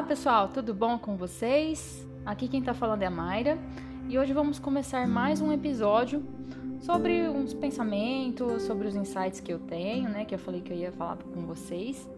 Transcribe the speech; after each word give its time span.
Olá 0.00 0.08
pessoal, 0.08 0.48
tudo 0.48 0.72
bom 0.72 0.98
com 0.98 1.14
vocês? 1.14 2.08
Aqui 2.24 2.48
quem 2.48 2.62
tá 2.62 2.72
falando 2.72 3.02
é 3.02 3.06
a 3.06 3.10
Mayra 3.10 3.58
e 4.08 4.18
hoje 4.18 4.32
vamos 4.32 4.58
começar 4.58 5.06
mais 5.06 5.42
um 5.42 5.52
episódio 5.52 6.24
sobre 6.80 7.28
uns 7.28 7.52
pensamentos, 7.52 8.62
sobre 8.62 8.88
os 8.88 8.96
insights 8.96 9.40
que 9.40 9.52
eu 9.52 9.58
tenho, 9.58 10.08
né? 10.08 10.24
Que 10.24 10.34
eu 10.34 10.38
falei 10.38 10.62
que 10.62 10.72
eu 10.72 10.76
ia 10.78 10.90
falar 10.90 11.18
com 11.18 11.42
vocês. 11.42 12.08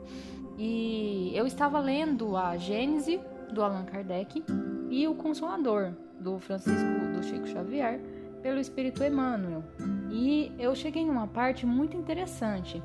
E 0.56 1.32
eu 1.34 1.44
estava 1.44 1.80
lendo 1.80 2.36
a 2.36 2.56
Gênese 2.56 3.20
do 3.52 3.60
Allan 3.60 3.84
Kardec 3.84 4.44
e 4.88 5.08
o 5.08 5.16
Consolador 5.16 5.92
do 6.20 6.38
Francisco 6.38 7.00
do 7.12 7.20
Chico 7.24 7.48
Xavier 7.48 8.00
pelo 8.44 8.60
Espírito 8.60 9.02
Emmanuel. 9.02 9.64
E 10.08 10.52
eu 10.56 10.72
cheguei 10.76 11.04
numa 11.04 11.26
parte 11.26 11.66
muito 11.66 11.96
interessante. 11.96 12.80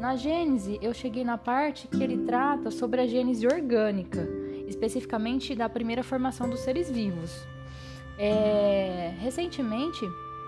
Na 0.00 0.14
Gênese, 0.14 0.78
eu 0.80 0.94
cheguei 0.94 1.24
na 1.24 1.36
parte 1.36 1.88
que 1.88 2.02
ele 2.02 2.18
trata 2.18 2.70
sobre 2.70 3.00
a 3.00 3.06
gênese 3.06 3.46
orgânica, 3.46 4.28
especificamente 4.68 5.56
da 5.56 5.68
primeira 5.68 6.04
formação 6.04 6.48
dos 6.48 6.60
seres 6.60 6.88
vivos. 6.88 7.44
É, 8.16 9.12
recentemente, 9.18 10.04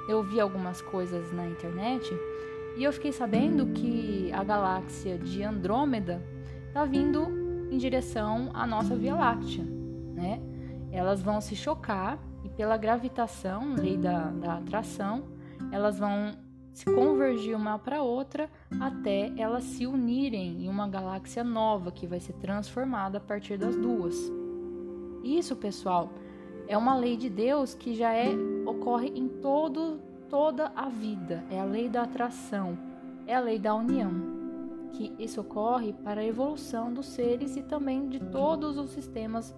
eu 0.09 0.23
vi 0.23 0.40
algumas 0.40 0.80
coisas 0.80 1.32
na 1.32 1.48
internet 1.48 2.09
e 2.76 2.84
eu 2.84 2.92
fiquei 2.92 3.10
sabendo 3.10 3.66
que 3.66 4.30
a 4.32 4.45
galáxia 4.45 5.18
de 5.18 5.42
Andrômeda 5.42 6.23
está 6.68 6.84
vindo 6.84 7.68
em 7.73 7.76
direção 7.76 8.51
à 8.54 8.64
nossa 8.64 8.95
Via 8.95 9.16
Láctea, 9.16 9.64
né? 10.14 10.40
Elas 10.92 11.20
vão 11.20 11.40
se 11.40 11.56
chocar 11.56 12.18
e 12.45 12.48
pela 12.48 12.76
gravitação, 12.76 13.74
lei 13.74 13.96
da, 13.96 14.30
da 14.30 14.59
atração, 14.59 15.24
elas 15.73 15.98
vão 15.98 16.37
se 16.80 16.86
convergir 16.86 17.54
uma 17.54 17.78
para 17.78 18.02
outra 18.02 18.48
até 18.80 19.30
elas 19.36 19.64
se 19.64 19.86
unirem 19.86 20.64
em 20.64 20.68
uma 20.68 20.88
galáxia 20.88 21.44
nova 21.44 21.92
que 21.92 22.06
vai 22.06 22.18
ser 22.20 22.32
transformada 22.34 23.18
a 23.18 23.20
partir 23.20 23.59
das 23.59 23.76
duas. 23.76 24.16
Isso, 25.22 25.54
pessoal, 25.54 26.09
é 26.66 26.78
uma 26.78 26.96
lei 26.96 27.18
de 27.18 27.28
Deus 27.28 27.74
que 27.74 27.95
já 27.95 28.14
é 28.14 28.30
ocorre 28.64 29.09
em 29.09 29.28
todo 29.28 30.00
toda 30.30 30.72
a 30.74 30.88
vida. 30.88 31.45
É 31.50 31.60
a 31.60 31.64
lei 31.64 31.87
da 31.87 32.02
atração, 32.02 32.78
é 33.26 33.34
a 33.34 33.40
lei 33.40 33.59
da 33.59 33.74
união. 33.74 34.10
Que 34.92 35.15
isso 35.18 35.42
ocorre 35.42 35.92
para 35.92 36.22
a 36.22 36.26
evolução 36.26 36.94
dos 36.94 37.06
seres 37.09 37.56
e 37.56 37.62
também 37.62 38.09
de 38.09 38.20
todos 38.20 38.78
os 38.78 38.90
sistemas 38.92 39.54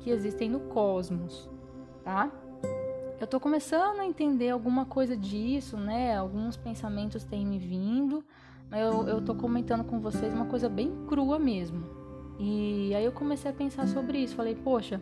que 0.00 0.10
existem 0.10 0.50
no 0.50 0.60
cosmos, 0.60 1.48
tá? 2.02 2.28
Eu 3.18 3.24
estou 3.24 3.40
começando 3.40 4.00
a 4.00 4.04
entender 4.04 4.50
alguma 4.50 4.84
coisa 4.84 5.16
disso, 5.16 5.78
né? 5.78 6.14
Alguns 6.16 6.54
pensamentos 6.54 7.24
têm 7.24 7.46
me 7.46 7.58
vindo, 7.58 8.22
mas 8.70 8.80
eu, 8.82 9.08
eu 9.08 9.22
tô 9.22 9.34
comentando 9.34 9.84
com 9.84 9.98
vocês 10.00 10.32
uma 10.34 10.44
coisa 10.44 10.68
bem 10.68 10.92
crua 11.06 11.38
mesmo. 11.38 11.82
E 12.38 12.94
aí 12.94 13.02
eu 13.02 13.12
comecei 13.12 13.50
a 13.50 13.54
pensar 13.54 13.88
sobre 13.88 14.18
isso. 14.18 14.34
Falei, 14.34 14.54
poxa, 14.54 15.00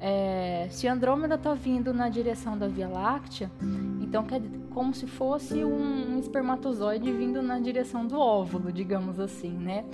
é, 0.00 0.68
se 0.70 0.88
Andrômeda 0.88 1.36
tá 1.36 1.52
vindo 1.52 1.92
na 1.92 2.08
direção 2.08 2.56
da 2.56 2.66
Via 2.66 2.88
Láctea, 2.88 3.50
então 4.00 4.26
é 4.32 4.40
como 4.72 4.94
se 4.94 5.06
fosse 5.06 5.62
um, 5.62 6.14
um 6.14 6.18
espermatozoide 6.18 7.12
vindo 7.12 7.42
na 7.42 7.58
direção 7.60 8.06
do 8.06 8.18
óvulo, 8.18 8.72
digamos 8.72 9.20
assim, 9.20 9.52
né? 9.52 9.84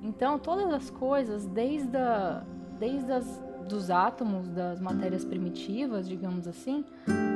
Então 0.00 0.38
todas 0.38 0.72
as 0.72 0.90
coisas, 0.90 1.44
desde, 1.44 1.96
a, 1.96 2.44
desde 2.78 3.10
as 3.10 3.49
dos 3.70 3.90
átomos 3.90 4.48
das 4.48 4.80
matérias 4.80 5.24
primitivas, 5.24 6.08
digamos 6.08 6.46
assim, 6.46 6.84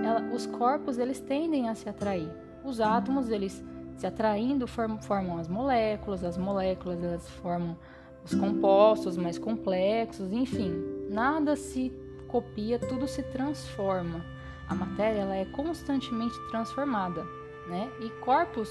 ela, 0.04 0.20
os 0.34 0.46
corpos 0.46 0.98
eles 0.98 1.20
tendem 1.20 1.68
a 1.68 1.74
se 1.74 1.88
atrair. 1.88 2.28
Os 2.64 2.80
átomos 2.80 3.30
eles 3.30 3.62
se 3.96 4.06
atraindo 4.06 4.66
formam, 4.66 5.00
formam 5.00 5.38
as 5.38 5.48
moléculas, 5.48 6.24
as 6.24 6.36
moléculas 6.36 7.02
elas 7.02 7.28
formam 7.28 7.76
os 8.24 8.34
compostos 8.34 9.16
mais 9.16 9.38
complexos, 9.38 10.32
enfim, 10.32 10.72
nada 11.10 11.56
se 11.56 11.92
copia, 12.28 12.78
tudo 12.78 13.06
se 13.06 13.22
transforma. 13.22 14.24
A 14.68 14.74
matéria 14.74 15.20
ela 15.20 15.36
é 15.36 15.44
constantemente 15.44 16.34
transformada, 16.50 17.22
né? 17.68 17.90
E 18.00 18.08
corpos, 18.24 18.68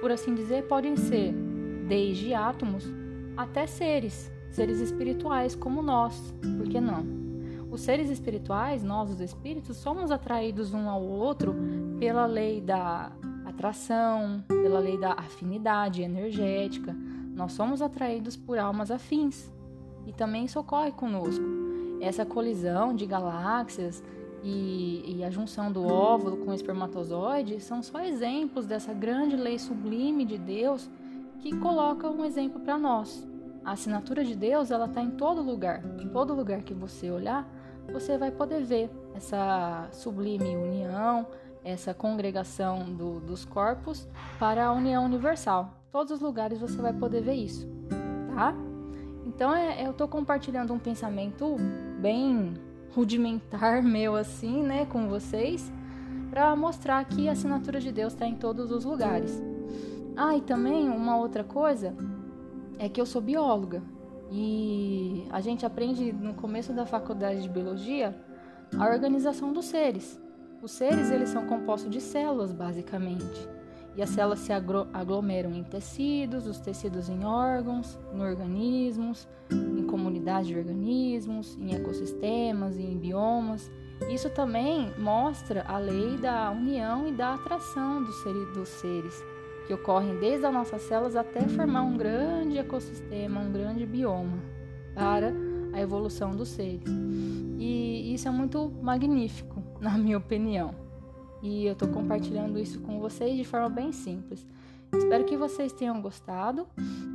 por 0.00 0.10
assim 0.10 0.34
dizer, 0.34 0.64
podem 0.64 0.96
ser 0.96 1.32
desde 1.88 2.34
átomos 2.34 2.84
até 3.36 3.66
seres, 3.66 4.30
seres 4.50 4.80
espirituais 4.80 5.54
como 5.54 5.82
nós, 5.82 6.34
por 6.58 6.68
que 6.68 6.80
não? 6.80 7.04
Os 7.70 7.82
seres 7.82 8.10
espirituais, 8.10 8.82
nós 8.82 9.10
os 9.10 9.20
espíritos, 9.20 9.76
somos 9.76 10.10
atraídos 10.10 10.74
um 10.74 10.88
ao 10.88 11.02
outro 11.02 11.54
pela 11.98 12.26
lei 12.26 12.60
da 12.60 13.12
atração, 13.46 14.42
pela 14.48 14.80
lei 14.80 14.98
da 14.98 15.12
afinidade 15.12 16.02
energética. 16.02 16.96
Nós 17.34 17.52
somos 17.52 17.80
atraídos 17.80 18.36
por 18.36 18.58
almas 18.58 18.90
afins 18.90 19.52
e 20.04 20.12
também 20.12 20.46
isso 20.46 20.58
ocorre 20.58 20.90
conosco. 20.90 21.44
Essa 22.00 22.26
colisão 22.26 22.94
de 22.94 23.06
galáxias 23.06 24.02
e, 24.42 25.18
e 25.18 25.24
a 25.24 25.30
junção 25.30 25.70
do 25.70 25.86
óvulo 25.86 26.38
com 26.38 26.50
o 26.50 26.54
espermatozoide 26.54 27.60
são 27.60 27.82
só 27.82 28.00
exemplos 28.00 28.66
dessa 28.66 28.92
grande 28.92 29.36
lei 29.36 29.58
sublime 29.58 30.24
de 30.24 30.38
Deus 30.38 30.90
que 31.38 31.56
coloca 31.56 32.10
um 32.10 32.24
exemplo 32.24 32.60
para 32.60 32.76
nós. 32.76 33.29
A 33.64 33.72
assinatura 33.72 34.24
de 34.24 34.34
Deus, 34.34 34.70
ela 34.70 34.86
está 34.86 35.02
em 35.02 35.10
todo 35.10 35.42
lugar. 35.42 35.82
Em 35.98 36.08
todo 36.08 36.34
lugar 36.34 36.62
que 36.62 36.72
você 36.72 37.10
olhar, 37.10 37.46
você 37.92 38.16
vai 38.16 38.30
poder 38.30 38.62
ver 38.62 38.90
essa 39.14 39.88
sublime 39.92 40.56
união, 40.56 41.26
essa 41.64 41.92
congregação 41.92 42.84
do, 42.84 43.20
dos 43.20 43.44
corpos 43.44 44.08
para 44.38 44.66
a 44.66 44.72
união 44.72 45.04
universal. 45.04 45.74
Todos 45.92 46.12
os 46.12 46.20
lugares 46.20 46.60
você 46.60 46.80
vai 46.80 46.92
poder 46.92 47.20
ver 47.20 47.34
isso, 47.34 47.68
tá? 48.34 48.54
Então 49.26 49.54
é, 49.54 49.84
eu 49.84 49.90
estou 49.90 50.08
compartilhando 50.08 50.72
um 50.72 50.78
pensamento 50.78 51.56
bem 52.00 52.54
rudimentar 52.94 53.82
meu 53.84 54.16
assim, 54.16 54.62
né, 54.62 54.86
com 54.86 55.08
vocês, 55.08 55.70
para 56.30 56.54
mostrar 56.54 57.04
que 57.04 57.28
a 57.28 57.32
assinatura 57.32 57.80
de 57.80 57.92
Deus 57.92 58.12
está 58.12 58.26
em 58.26 58.36
todos 58.36 58.70
os 58.70 58.84
lugares. 58.84 59.42
Ah, 60.16 60.36
e 60.36 60.40
também 60.40 60.88
uma 60.88 61.16
outra 61.16 61.42
coisa 61.42 61.94
é 62.80 62.88
que 62.88 62.98
eu 62.98 63.04
sou 63.04 63.20
bióloga 63.20 63.82
e 64.32 65.26
a 65.30 65.40
gente 65.42 65.66
aprende 65.66 66.12
no 66.14 66.32
começo 66.32 66.72
da 66.72 66.86
faculdade 66.86 67.42
de 67.42 67.48
biologia 67.48 68.16
a 68.78 68.88
organização 68.88 69.52
dos 69.52 69.66
seres. 69.66 70.18
Os 70.62 70.70
seres 70.70 71.10
eles 71.10 71.28
são 71.28 71.46
compostos 71.46 71.90
de 71.90 72.00
células 72.00 72.52
basicamente. 72.52 73.48
E 73.96 74.02
as 74.02 74.08
células 74.08 74.38
se 74.38 74.52
aglomeram 74.52 75.52
em 75.52 75.62
tecidos, 75.62 76.46
os 76.46 76.58
tecidos 76.58 77.10
em 77.10 77.22
órgãos, 77.24 77.98
em 78.14 78.22
organismos, 78.22 79.28
em 79.50 79.84
comunidades 79.84 80.46
de 80.48 80.56
organismos, 80.56 81.58
em 81.58 81.74
ecossistemas, 81.74 82.78
em 82.78 82.96
biomas. 82.96 83.70
Isso 84.08 84.30
também 84.30 84.90
mostra 84.96 85.64
a 85.68 85.76
lei 85.76 86.16
da 86.16 86.50
união 86.50 87.06
e 87.06 87.12
da 87.12 87.34
atração 87.34 88.02
dos 88.02 88.16
seres 88.80 89.22
que 89.66 89.74
ocorrem 89.74 90.18
desde 90.18 90.46
as 90.46 90.52
nossas 90.52 90.82
células 90.82 91.16
até 91.16 91.40
formar 91.48 91.82
um 91.82 91.96
grande 91.96 92.58
ecossistema, 92.58 93.40
um 93.40 93.52
grande 93.52 93.86
bioma 93.86 94.38
para 94.94 95.32
a 95.72 95.80
evolução 95.80 96.30
dos 96.30 96.48
seres. 96.48 96.88
E 97.58 98.14
isso 98.14 98.26
é 98.26 98.30
muito 98.30 98.72
magnífico, 98.82 99.62
na 99.80 99.96
minha 99.96 100.18
opinião. 100.18 100.74
E 101.42 101.66
eu 101.66 101.72
estou 101.72 101.88
compartilhando 101.88 102.58
isso 102.58 102.80
com 102.80 102.98
vocês 102.98 103.36
de 103.36 103.44
forma 103.44 103.68
bem 103.68 103.92
simples. 103.92 104.46
Espero 104.92 105.24
que 105.24 105.36
vocês 105.36 105.72
tenham 105.72 106.00
gostado 106.02 106.66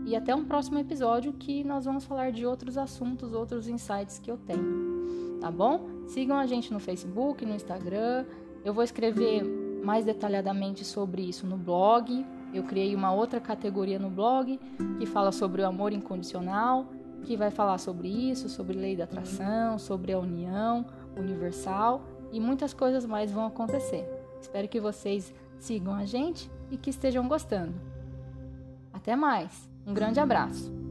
e 0.05 0.15
até 0.15 0.33
um 0.33 0.45
próximo 0.45 0.79
episódio 0.79 1.33
que 1.33 1.63
nós 1.63 1.85
vamos 1.85 2.05
falar 2.05 2.31
de 2.31 2.45
outros 2.45 2.77
assuntos, 2.77 3.33
outros 3.33 3.67
insights 3.67 4.17
que 4.17 4.31
eu 4.31 4.37
tenho. 4.37 5.39
Tá 5.41 5.51
bom? 5.51 5.87
Sigam 6.07 6.37
a 6.37 6.45
gente 6.45 6.71
no 6.71 6.79
Facebook, 6.79 7.45
no 7.45 7.53
Instagram. 7.53 8.25
Eu 8.63 8.73
vou 8.73 8.83
escrever 8.83 9.43
mais 9.85 10.03
detalhadamente 10.03 10.83
sobre 10.83 11.21
isso 11.21 11.45
no 11.45 11.57
blog, 11.57 12.25
eu 12.51 12.63
criei 12.63 12.95
uma 12.95 13.13
outra 13.13 13.39
categoria 13.39 13.99
no 13.99 14.09
blog 14.09 14.59
que 14.97 15.05
fala 15.05 15.31
sobre 15.31 15.61
o 15.61 15.67
amor 15.67 15.93
incondicional, 15.93 16.87
que 17.23 17.37
vai 17.37 17.51
falar 17.51 17.77
sobre 17.77 18.07
isso, 18.07 18.49
sobre 18.49 18.75
lei 18.75 18.95
da 18.95 19.03
atração, 19.03 19.77
sobre 19.77 20.11
a 20.11 20.19
união 20.19 20.85
universal 21.15 22.01
e 22.31 22.39
muitas 22.39 22.73
coisas 22.73 23.05
mais 23.05 23.31
vão 23.31 23.45
acontecer. 23.45 24.09
Espero 24.41 24.67
que 24.67 24.79
vocês 24.79 25.33
sigam 25.59 25.93
a 25.93 26.05
gente 26.05 26.49
e 26.71 26.77
que 26.77 26.89
estejam 26.89 27.27
gostando. 27.27 27.73
Até 28.91 29.15
mais. 29.15 29.69
Um 29.85 29.93
grande 29.93 30.19
abraço. 30.19 30.84